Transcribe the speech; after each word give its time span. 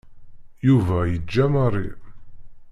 Yuba 0.67 0.97
yeǧǧa 1.11 1.45
Mary. 1.53 1.89